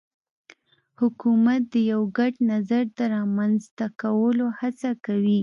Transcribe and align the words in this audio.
حکومت 0.99 1.61
د 1.73 1.75
یو 1.91 2.01
ګډ 2.17 2.33
نظر 2.51 2.83
د 2.97 2.99
رامنځته 3.15 3.85
کولو 4.01 4.47
هڅه 4.59 4.89
کوي 5.05 5.39